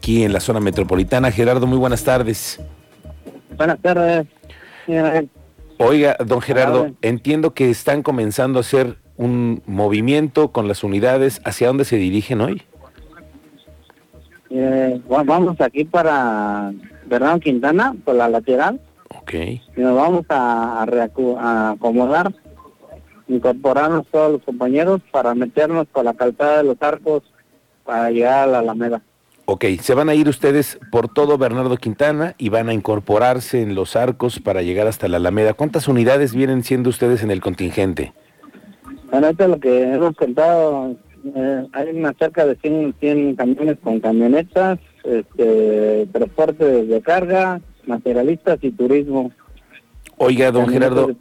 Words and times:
aquí 0.00 0.24
en 0.24 0.32
la 0.32 0.40
zona 0.40 0.60
metropolitana. 0.60 1.30
Gerardo, 1.30 1.66
muy 1.66 1.76
buenas 1.76 2.02
tardes. 2.04 2.58
Buenas 3.54 3.78
tardes. 3.80 4.26
Oiga, 5.76 6.16
don 6.24 6.40
Gerardo, 6.40 6.92
entiendo 7.02 7.52
que 7.52 7.68
están 7.68 8.02
comenzando 8.02 8.58
a 8.58 8.62
hacer 8.62 8.96
un 9.18 9.62
movimiento 9.66 10.52
con 10.52 10.68
las 10.68 10.84
unidades. 10.84 11.42
¿Hacia 11.44 11.66
dónde 11.66 11.84
se 11.84 11.96
dirigen 11.96 12.40
hoy? 12.40 12.62
Eh, 14.48 15.02
vamos 15.06 15.60
aquí 15.60 15.84
para 15.84 16.72
Bernardo 17.04 17.40
Quintana, 17.40 17.94
por 18.02 18.14
la 18.14 18.30
lateral. 18.30 18.80
Ok. 19.10 19.34
Y 19.34 19.60
nos 19.76 19.96
vamos 19.96 20.24
a, 20.30 20.82
a 20.82 21.70
acomodar, 21.72 22.32
incorporarnos 23.28 24.06
todos 24.06 24.32
los 24.32 24.42
compañeros 24.44 25.02
para 25.12 25.34
meternos 25.34 25.86
por 25.88 26.06
la 26.06 26.14
calzada 26.14 26.58
de 26.58 26.64
los 26.64 26.80
arcos 26.80 27.22
para 27.84 28.10
llegar 28.10 28.44
a 28.44 28.46
la 28.46 28.58
Alameda. 28.60 29.02
Ok, 29.52 29.64
se 29.80 29.94
van 29.94 30.08
a 30.08 30.14
ir 30.14 30.28
ustedes 30.28 30.78
por 30.92 31.12
todo 31.12 31.36
Bernardo 31.36 31.76
Quintana 31.76 32.36
y 32.38 32.50
van 32.50 32.68
a 32.68 32.72
incorporarse 32.72 33.60
en 33.60 33.74
los 33.74 33.96
arcos 33.96 34.38
para 34.38 34.62
llegar 34.62 34.86
hasta 34.86 35.08
la 35.08 35.16
Alameda. 35.16 35.54
¿Cuántas 35.54 35.88
unidades 35.88 36.36
vienen 36.36 36.62
siendo 36.62 36.88
ustedes 36.88 37.24
en 37.24 37.32
el 37.32 37.40
contingente? 37.40 38.12
Bueno, 39.10 39.26
esto 39.26 39.42
es 39.42 39.50
lo 39.50 39.58
que 39.58 39.82
hemos 39.92 40.14
contado. 40.14 40.94
Eh, 41.34 41.66
hay 41.72 41.88
una 41.88 42.12
cerca 42.12 42.46
de 42.46 42.54
100, 42.54 42.94
100 43.00 43.34
camiones 43.34 43.78
con 43.82 43.98
camionetas, 43.98 44.78
este, 45.02 46.06
transporte 46.12 46.84
de 46.84 47.00
carga, 47.00 47.60
materialistas 47.86 48.58
y 48.62 48.70
turismo. 48.70 49.32
Oiga, 50.22 50.52
don 50.52 50.68
Gerardo, 50.68 51.16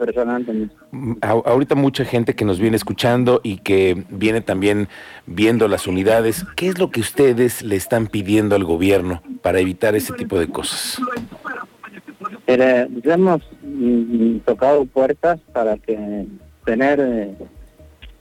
ahorita 1.21 1.76
mucha 1.76 2.03
gente 2.03 2.35
que 2.35 2.44
nos 2.44 2.59
viene 2.59 2.76
escuchando 2.76 3.39
y 3.45 3.59
que 3.59 4.03
viene 4.09 4.41
también 4.41 4.89
viendo 5.25 5.70
las 5.70 5.88
unidades, 5.88 6.45
¿qué 6.58 6.67
es 6.67 6.80
lo 6.80 6.91
que 6.91 6.99
ustedes 6.99 7.63
le 7.63 7.77
están 7.77 8.08
pidiendo 8.08 8.55
al 8.55 8.66
gobierno 8.66 9.23
para 9.41 9.62
evitar 9.62 9.95
ese 9.95 10.12
tipo 10.16 10.38
de 10.38 10.49
cosas? 10.49 10.99
Eh, 12.48 12.89
hemos 13.06 13.41
mm, 13.61 14.39
tocado 14.39 14.83
puertas 14.83 15.39
para 15.53 15.78
que 15.78 16.25
tener 16.66 17.00
eh, 17.00 17.36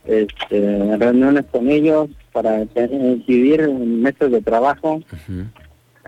este, 0.06 0.96
reuniones 0.96 1.44
con 1.50 1.68
ellos, 1.70 2.08
para 2.30 2.64
vivir 3.26 3.68
meses 3.68 4.30
de 4.30 4.40
trabajo 4.42 5.02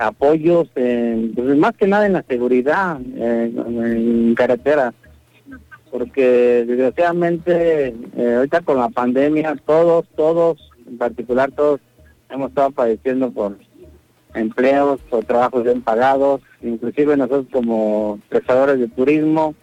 apoyos, 0.00 0.68
pues 0.72 1.56
más 1.56 1.76
que 1.76 1.86
nada 1.86 2.06
en 2.06 2.14
la 2.14 2.24
seguridad 2.28 2.98
en 3.00 4.34
carretera, 4.34 4.94
porque 5.90 6.64
desgraciadamente 6.66 7.94
eh, 8.16 8.34
ahorita 8.36 8.60
con 8.62 8.78
la 8.78 8.88
pandemia 8.88 9.56
todos, 9.66 10.06
todos, 10.16 10.70
en 10.86 10.98
particular 10.98 11.50
todos, 11.52 11.80
hemos 12.30 12.50
estado 12.50 12.70
padeciendo 12.70 13.30
por 13.30 13.58
empleos, 14.34 15.00
por 15.10 15.24
trabajos 15.24 15.64
bien 15.64 15.82
pagados, 15.82 16.40
inclusive 16.62 17.16
nosotros 17.16 17.46
como 17.52 18.20
prestadores 18.28 18.78
de 18.78 18.88
turismo, 18.88 19.54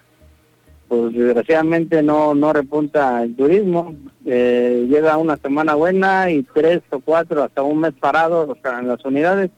pues 0.89 1.13
desgraciadamente 1.13 2.02
no 2.03 2.35
no 2.35 2.53
repunta 2.53 3.23
el 3.23 3.35
turismo. 3.35 3.95
Eh, 4.25 4.85
llega 4.89 5.17
una 5.17 5.38
semana 5.38 5.75
buena 5.75 6.30
y 6.30 6.43
tres 6.43 6.81
o 6.91 6.99
cuatro 6.99 7.43
hasta 7.43 7.63
un 7.63 7.80
mes 7.80 7.93
parado 7.99 8.55
en 8.80 8.88
las 8.88 9.03
unidades 9.05 9.49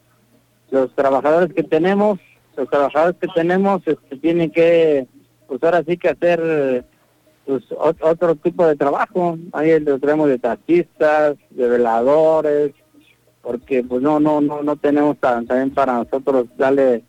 los 0.72 0.94
trabajadores 0.96 1.54
que 1.54 1.64
tenemos, 1.64 2.20
los 2.56 2.70
trabajadores 2.70 3.16
que 3.20 3.28
tenemos 3.28 3.82
este, 3.86 4.18
tienen 4.18 4.52
que, 4.52 5.08
pues 5.48 5.64
ahora 5.64 5.84
sí 5.88 5.98
que 5.98 6.10
hacer 6.10 6.86
pues, 7.46 7.64
otro 8.02 8.36
tipo 8.36 8.66
de 8.66 8.76
trabajo. 8.76 9.38
Ahí 9.54 9.80
lo 9.80 10.00
tenemos 10.00 10.30
de 10.30 10.40
taxistas, 10.40 11.38
de 11.50 11.68
veladores, 11.68 12.74
porque 13.42 13.84
pues 13.84 14.02
no, 14.02 14.20
no, 14.20 14.42
no, 14.42 14.62
no 14.62 14.76
tenemos 14.76 15.18
también 15.18 15.72
para 15.72 15.94
nosotros 15.94 16.46
darle 16.58 17.04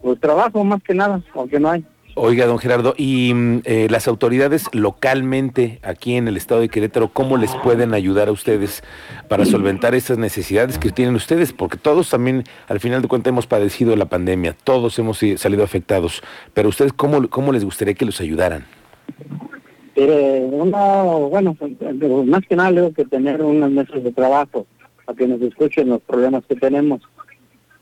pues 0.00 0.18
trabajo 0.20 0.64
más 0.64 0.82
que 0.82 0.94
nada, 0.94 1.22
porque 1.34 1.60
no 1.60 1.70
hay. 1.70 1.84
Oiga, 2.14 2.46
don 2.46 2.58
Gerardo, 2.58 2.94
¿y 2.96 3.32
mm, 3.32 3.62
eh, 3.64 3.86
las 3.90 4.08
autoridades 4.08 4.66
localmente 4.72 5.78
aquí 5.82 6.16
en 6.16 6.28
el 6.28 6.36
estado 6.36 6.60
de 6.60 6.68
Querétaro, 6.68 7.08
cómo 7.08 7.36
les 7.36 7.54
pueden 7.56 7.94
ayudar 7.94 8.28
a 8.28 8.32
ustedes 8.32 8.82
para 9.28 9.44
solventar 9.44 9.94
esas 9.94 10.18
necesidades 10.18 10.78
que 10.78 10.90
tienen 10.90 11.14
ustedes? 11.14 11.52
Porque 11.52 11.76
todos 11.76 12.10
también, 12.10 12.44
al 12.68 12.80
final 12.80 13.02
de 13.02 13.08
cuentas, 13.08 13.30
hemos 13.30 13.46
padecido 13.46 13.94
la 13.96 14.06
pandemia, 14.06 14.56
todos 14.64 14.98
hemos 14.98 15.20
salido 15.36 15.62
afectados, 15.62 16.22
pero 16.52 16.68
ustedes, 16.68 16.92
¿cómo, 16.92 17.28
cómo 17.28 17.52
les 17.52 17.64
gustaría 17.64 17.94
que 17.94 18.04
los 18.04 18.20
ayudaran? 18.20 18.64
Bueno, 19.96 21.56
más 22.26 22.40
que 22.48 22.56
nada, 22.56 22.74
tengo 22.74 22.92
que 22.92 23.04
tener 23.04 23.42
unos 23.42 23.70
meses 23.70 24.02
de 24.02 24.12
trabajo 24.12 24.66
para 25.04 25.16
que 25.16 25.26
nos 25.26 25.40
escuchen 25.42 25.88
los 25.88 26.00
problemas 26.00 26.44
que 26.46 26.56
tenemos 26.56 27.00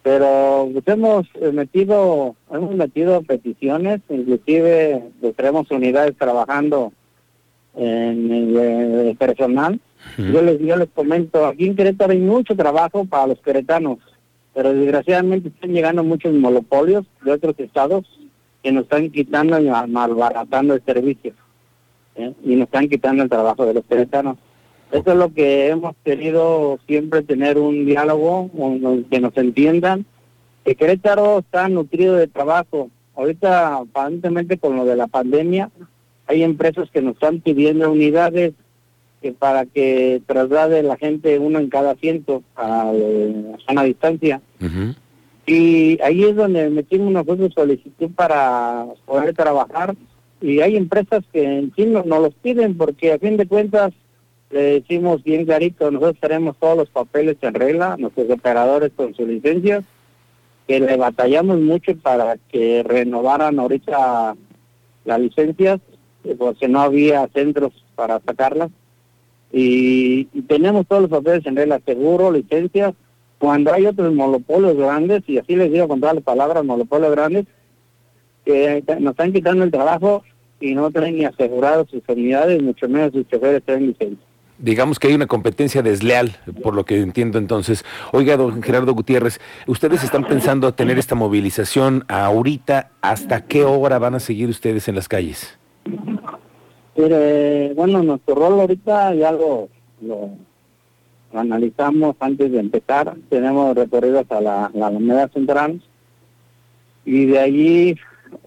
pero 0.09 0.71
pues, 0.73 0.89
hemos 0.89 1.27
eh, 1.35 1.53
metido 1.53 2.35
hemos 2.51 2.75
metido 2.75 3.21
peticiones 3.21 4.01
inclusive 4.09 5.05
pues, 5.21 5.37
tenemos 5.37 5.71
unidades 5.71 6.17
trabajando 6.17 6.95
en 7.77 8.33
el, 8.33 9.17
personal. 9.19 9.79
Yo 10.17 10.41
les 10.41 10.59
yo 10.61 10.77
les 10.77 10.89
comento 10.89 11.45
aquí 11.45 11.67
en 11.67 11.77
Querétaro 11.77 12.13
hay 12.13 12.21
mucho 12.21 12.57
trabajo 12.57 13.05
para 13.05 13.27
los 13.27 13.39
queretanos 13.41 13.99
pero 14.55 14.73
desgraciadamente 14.73 15.49
están 15.49 15.75
llegando 15.75 16.03
muchos 16.03 16.33
monopolios 16.33 17.05
de 17.23 17.33
otros 17.33 17.55
estados 17.59 18.07
que 18.63 18.73
nos 18.73 18.85
están 18.85 19.11
quitando 19.11 19.61
y 19.61 19.69
malbaratando 19.89 20.73
el 20.73 20.83
servicio 20.87 21.35
¿eh? 22.17 22.33
y 22.43 22.57
nos 22.57 22.69
están 22.69 22.89
quitando 22.89 23.25
el 23.25 23.29
trabajo 23.29 23.67
de 23.67 23.75
los 23.75 23.85
queretanos 23.85 24.39
eso 24.91 25.13
es 25.13 25.17
lo 25.17 25.33
que 25.33 25.69
hemos 25.69 25.95
querido 26.05 26.79
siempre 26.87 27.23
tener 27.23 27.59
un 27.59 27.85
diálogo, 27.85 28.51
que 29.11 29.21
nos 29.21 29.37
entiendan. 29.37 30.07
Que 30.65 30.75
Querétaro 30.75 31.41
está 31.41 31.69
nutrido 31.69 32.17
de 32.17 32.27
trabajo. 32.27 32.91
Ahorita, 33.15 33.77
aparentemente 33.77 34.59
con 34.59 34.77
lo 34.77 34.85
de 34.85 34.97
la 34.97 35.07
pandemia, 35.07 35.71
hay 36.27 36.43
empresas 36.43 36.91
que 36.91 37.03
nos 37.03 37.15
están 37.15 37.41
pidiendo 37.41 37.91
unidades 37.91 38.55
que 39.21 39.33
para 39.33 39.67
que 39.67 40.23
traslade 40.27 40.83
la 40.83 40.97
gente 40.97 41.39
uno 41.39 41.59
en 41.59 41.69
cada 41.69 41.93
asiento 41.93 42.43
a, 42.55 42.93
una 43.69 43.83
distancia. 43.83 44.41
Y 45.47 46.01
ahí 46.03 46.25
es 46.25 46.37
donde 46.37 46.69
metimos 46.71 47.11
nosotros 47.11 47.53
solicitud 47.55 48.11
para 48.15 48.87
poder 49.07 49.35
trabajar 49.35 49.97
y 50.41 50.61
hay 50.61 50.77
empresas 50.77 51.25
que 51.33 51.43
en 51.43 51.73
sí 51.75 51.87
no, 51.87 52.05
nos 52.05 52.21
los 52.21 52.35
piden 52.35 52.77
porque 52.77 53.13
a 53.13 53.19
fin 53.19 53.37
de 53.37 53.47
cuentas 53.47 53.93
le 54.51 54.81
decimos 54.81 55.23
bien 55.23 55.45
clarito, 55.45 55.91
nosotros 55.91 56.17
tenemos 56.21 56.57
todos 56.57 56.77
los 56.77 56.89
papeles 56.89 57.37
en 57.43 57.55
regla, 57.55 57.97
nuestros 57.99 58.31
operadores 58.31 58.93
con 58.97 59.15
sus 59.15 59.29
licencias, 59.29 59.85
que 60.67 60.81
le 60.81 60.97
batallamos 60.97 61.61
mucho 61.61 61.97
para 61.97 62.37
que 62.51 62.83
renovaran 62.83 63.59
ahorita 63.59 64.37
las 65.05 65.21
licencias, 65.21 65.81
eh, 66.25 66.35
porque 66.39 66.69
no 66.69 66.81
había 66.81 67.29
centros 67.29 67.73
para 67.95 68.21
sacarlas. 68.21 68.71
Y, 69.53 70.25
tenemos 70.47 70.87
todos 70.87 71.03
los 71.03 71.11
papeles 71.11 71.45
en 71.47 71.57
regla, 71.57 71.81
seguro, 71.85 72.31
licencias. 72.31 72.95
Cuando 73.39 73.73
hay 73.73 73.87
otros 73.87 74.13
monopolios 74.15 74.77
grandes, 74.77 75.23
y 75.27 75.39
así 75.39 75.57
les 75.57 75.73
digo 75.73 75.89
con 75.89 76.01
todas 76.01 76.17
las 76.17 76.25
palabras, 76.25 76.65
monopolios 76.65 77.13
grandes, 77.13 77.47
que 78.45 78.83
nos 78.99 79.13
están 79.13 79.33
quitando 79.33 79.65
el 79.65 79.71
trabajo 79.71 80.23
y 80.61 80.75
no 80.75 80.91
traen 80.91 81.17
ni 81.17 81.25
asegurados 81.25 81.89
sus 81.91 82.03
unidades, 82.09 82.63
mucho 82.63 82.89
menos 82.89 83.13
sus 83.13 83.29
choferes 83.29 83.63
tienen 83.63 83.89
licencia 83.89 84.29
digamos 84.59 84.99
que 84.99 85.09
hay 85.09 85.15
una 85.15 85.27
competencia 85.27 85.83
desleal, 85.83 86.37
por 86.63 86.75
lo 86.75 86.85
que 86.85 87.01
entiendo 87.01 87.39
entonces. 87.39 87.85
Oiga, 88.13 88.37
don 88.37 88.63
Gerardo 88.63 88.93
Gutiérrez, 88.95 89.41
¿ustedes 89.67 90.05
están 90.05 90.25
pensando 90.25 90.75
tener 90.75 90.99
esta 90.99 91.15
movilización 91.15 92.05
ahorita? 92.09 92.91
¿Hasta 93.01 93.45
qué 93.45 93.65
hora 93.65 93.99
van 93.99 94.17
a 94.17 94.21
seguir 94.21 94.49
ustedes 94.49 94.89
en 94.89 94.97
las 94.97 95.09
calles? 95.09 95.59
bueno, 97.77 98.03
nuestro 98.03 98.35
rol 98.35 98.59
ahorita 98.59 99.15
ya 99.15 99.31
lo, 99.31 99.69
lo, 100.01 100.31
analizamos 101.33 102.17
antes 102.19 102.51
de 102.51 102.59
empezar. 102.59 103.15
Tenemos 103.31 103.77
recorridos 103.77 104.27
a 104.31 104.41
la, 104.41 104.71
la 104.75 104.89
Alameda 104.89 105.29
Central 105.29 105.81
y 107.05 107.27
de 107.27 107.39
allí 107.39 107.97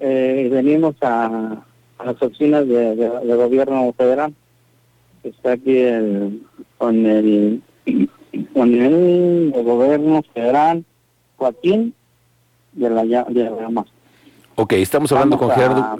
eh, 0.01 0.49
venimos 0.51 0.95
a, 1.01 1.63
las 2.03 2.21
oficinas 2.21 2.67
de 2.67 3.35
gobierno 3.37 3.93
federal 3.95 4.33
está 5.23 5.53
aquí 5.53 5.77
el, 5.77 6.41
con 6.77 7.05
el 7.05 7.61
con 8.53 8.73
el, 8.73 9.51
gobierno 9.51 10.23
federal 10.33 10.83
Joaquín 11.37 11.93
de 12.73 12.89
la, 12.89 13.03
de 13.03 13.43
la 13.43 13.85
Ok, 14.55 14.73
estamos 14.73 15.11
hablando 15.11 15.37
con 15.37 15.51
Gerardo. 15.51 15.97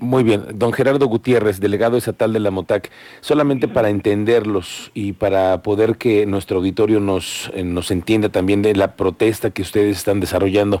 Muy 0.00 0.22
bien, 0.22 0.44
don 0.54 0.72
Gerardo 0.72 1.06
Gutiérrez, 1.06 1.60
delegado 1.60 1.98
estatal 1.98 2.32
de 2.32 2.40
la 2.40 2.50
MOTAC, 2.50 2.90
solamente 3.20 3.68
para 3.68 3.90
entenderlos 3.90 4.90
y 4.94 5.12
para 5.12 5.62
poder 5.62 5.96
que 5.96 6.24
nuestro 6.24 6.58
auditorio 6.58 7.00
nos, 7.00 7.50
eh, 7.54 7.64
nos 7.64 7.90
entienda 7.90 8.30
también 8.30 8.62
de 8.62 8.74
la 8.74 8.96
protesta 8.96 9.50
que 9.50 9.62
ustedes 9.62 9.98
están 9.98 10.20
desarrollando 10.20 10.80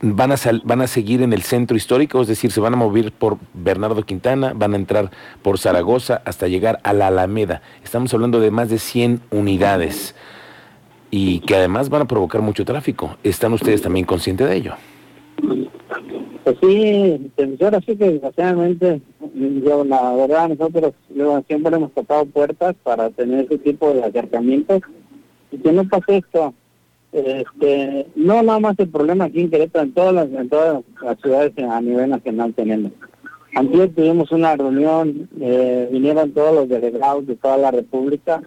van 0.00 0.32
a, 0.32 0.36
van 0.64 0.80
a 0.80 0.86
seguir 0.86 1.22
en 1.22 1.32
el 1.32 1.42
centro 1.42 1.76
histórico, 1.76 2.20
es 2.20 2.28
decir, 2.28 2.50
se 2.50 2.60
van 2.60 2.74
a 2.74 2.76
mover 2.76 3.12
por 3.12 3.38
Bernardo 3.54 4.02
Quintana, 4.02 4.52
van 4.54 4.74
a 4.74 4.76
entrar 4.76 5.10
por 5.42 5.58
Zaragoza 5.58 6.22
hasta 6.24 6.48
llegar 6.48 6.80
a 6.82 6.92
la 6.92 7.08
Alameda. 7.08 7.62
Estamos 7.82 8.12
hablando 8.14 8.40
de 8.40 8.50
más 8.50 8.68
de 8.68 8.78
100 8.78 9.20
unidades. 9.30 10.14
y 11.10 11.38
que 11.40 11.54
además 11.54 11.88
van 11.88 12.02
a 12.02 12.04
provocar 12.06 12.42
mucho 12.42 12.64
tráfico. 12.64 13.16
¿Están 13.22 13.52
ustedes 13.52 13.80
también 13.80 14.04
conscientes 14.04 14.48
de 14.48 14.56
ello? 14.56 14.74
Pues 16.44 16.56
sí, 16.60 17.30
ahora 17.60 17.80
sí 17.80 17.96
que 17.96 18.10
desgraciadamente, 18.10 19.00
yo 19.34 19.84
la 19.84 20.12
verdad 20.14 20.48
nosotros 20.50 20.92
siempre 21.46 21.74
hemos 21.74 21.92
tocado 21.92 22.26
puertas 22.26 22.74
para 22.82 23.10
tener 23.10 23.46
ese 23.46 23.58
tipo 23.58 23.92
de 23.94 24.04
acercamientos 24.04 24.82
y 25.50 25.58
que 25.58 25.72
no 25.72 25.88
pase 25.88 26.18
esto. 26.18 26.54
Este, 27.12 28.06
no 28.14 28.42
nada 28.42 28.60
más 28.60 28.78
el 28.78 28.88
problema 28.88 29.24
aquí 29.24 29.40
en 29.40 29.50
Querétaro, 29.50 29.84
en 29.84 29.92
todas 29.92 30.14
las, 30.14 30.32
en 30.32 30.48
todas 30.48 30.84
las 31.02 31.20
ciudades 31.20 31.52
a 31.58 31.80
nivel 31.80 32.10
nacional 32.10 32.52
tenemos. 32.54 32.92
Antes 33.54 33.94
tuvimos 33.94 34.30
una 34.32 34.54
reunión, 34.54 35.28
eh, 35.40 35.88
vinieron 35.90 36.32
todos 36.32 36.54
los 36.54 36.68
delegados 36.68 37.26
de 37.26 37.36
toda 37.36 37.56
la 37.56 37.70
República, 37.70 38.42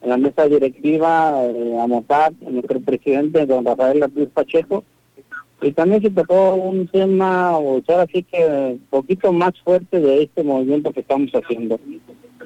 en 0.00 0.08
la 0.08 0.16
mesa 0.16 0.46
directiva, 0.46 1.44
eh, 1.44 1.78
a 1.78 1.86
Motat, 1.86 2.32
nuestro 2.40 2.80
presidente, 2.80 3.44
don 3.44 3.64
Rafael 3.64 4.02
Ortiz 4.02 4.28
Pacheco, 4.32 4.84
y 5.60 5.72
también 5.72 6.00
se 6.00 6.10
tocó 6.10 6.54
un 6.54 6.86
tema, 6.86 7.58
o 7.58 7.82
sea, 7.84 8.02
así 8.02 8.22
que 8.22 8.46
un 8.72 8.86
poquito 8.90 9.32
más 9.32 9.52
fuerte 9.62 10.00
de 10.00 10.22
este 10.22 10.44
movimiento 10.44 10.92
que 10.92 11.00
estamos 11.00 11.30
haciendo. 11.32 11.78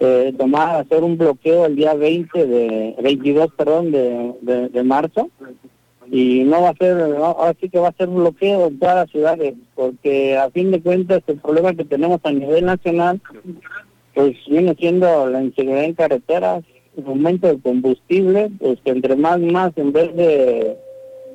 Eh, 0.04 0.34
tomar, 0.36 0.80
hacer 0.80 1.04
un 1.04 1.16
bloqueo 1.16 1.66
el 1.66 1.76
día 1.76 1.94
20 1.94 2.44
de, 2.44 2.96
22, 3.00 3.52
perdón, 3.56 3.92
de, 3.92 4.68
de, 4.68 4.82
marzo. 4.82 5.30
Y 6.10 6.42
no 6.42 6.62
va 6.62 6.70
a 6.70 6.76
ser, 6.76 7.00
ahora 7.00 7.54
sí 7.60 7.68
que 7.68 7.78
va 7.78 7.88
a 7.88 7.96
ser 7.96 8.08
bloqueo 8.08 8.66
en 8.66 8.80
todas 8.80 8.96
las 8.96 9.10
ciudades, 9.10 9.54
porque 9.76 10.36
a 10.36 10.50
fin 10.50 10.72
de 10.72 10.82
cuentas 10.82 11.22
el 11.28 11.38
problema 11.38 11.74
que 11.74 11.84
tenemos 11.84 12.20
a 12.24 12.32
nivel 12.32 12.64
nacional, 12.64 13.20
pues 14.12 14.36
viene 14.48 14.74
siendo 14.74 15.28
la 15.30 15.40
inseguridad 15.40 15.84
en 15.84 15.94
carreteras, 15.94 16.64
el 16.96 17.06
aumento 17.06 17.46
de 17.46 17.60
combustible, 17.60 18.50
pues 18.58 18.80
que 18.84 18.90
entre 18.90 19.14
más 19.14 19.38
más, 19.38 19.72
en 19.76 19.92
vez 19.92 20.16
de 20.16 20.76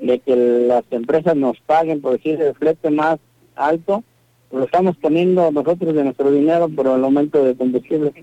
de 0.02 0.20
que 0.20 0.36
las 0.36 0.84
empresas 0.92 1.36
nos 1.36 1.60
paguen 1.62 2.02
por 2.02 2.12
decir 2.14 2.40
el 2.42 2.54
flete 2.54 2.90
más 2.90 3.18
alto, 3.56 4.04
lo 4.52 4.64
estamos 4.64 4.96
poniendo 4.98 5.52
nosotros 5.52 5.94
de 5.94 6.04
nuestro 6.04 6.32
dinero 6.32 6.70
por 6.70 6.88
el 6.88 7.04
aumento 7.04 7.44
de 7.44 7.56
combustible. 7.56 8.14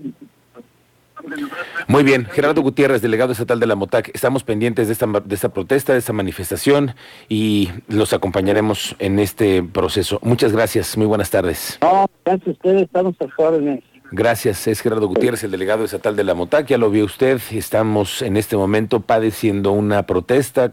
Muy 1.87 2.03
bien, 2.03 2.25
Gerardo 2.25 2.61
Gutiérrez, 2.61 3.01
delegado 3.01 3.31
estatal 3.31 3.59
de 3.59 3.65
la 3.65 3.75
MOTAC, 3.75 4.11
estamos 4.13 4.43
pendientes 4.43 4.87
de 4.87 4.93
esta, 4.93 5.05
de 5.05 5.35
esta 5.35 5.49
protesta, 5.49 5.93
de 5.93 5.99
esta 5.99 6.13
manifestación 6.13 6.95
y 7.29 7.69
los 7.87 8.13
acompañaremos 8.13 8.95
en 8.99 9.19
este 9.19 9.63
proceso. 9.63 10.19
Muchas 10.21 10.51
gracias, 10.51 10.97
muy 10.97 11.07
buenas 11.07 11.29
tardes. 11.29 11.77
No, 11.81 12.07
gracias 12.23 12.47
a 12.47 12.51
ustedes, 12.51 12.81
estamos 12.83 13.15
a 13.19 13.41
órdenes. 13.41 13.83
Gracias, 14.11 14.67
es 14.67 14.81
Gerardo 14.81 15.07
Gutiérrez, 15.07 15.43
el 15.43 15.51
delegado 15.51 15.83
estatal 15.83 16.15
de 16.15 16.23
la 16.23 16.35
MOTAC. 16.35 16.67
Ya 16.67 16.77
lo 16.77 16.89
vio 16.91 17.05
usted, 17.05 17.41
estamos 17.51 18.21
en 18.21 18.37
este 18.37 18.55
momento 18.55 18.99
padeciendo 18.99 19.71
una 19.71 20.03
protesta 20.03 20.63